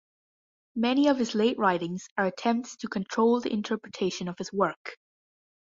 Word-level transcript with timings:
Many 0.75 1.09
of 1.09 1.19
his 1.19 1.35
late 1.35 1.59
writings 1.59 2.07
are 2.17 2.25
attempts 2.25 2.75
to 2.77 2.87
control 2.87 3.39
the 3.39 3.53
interpretation 3.53 4.27
of 4.27 4.39
his 4.39 4.51
work. 4.51 4.97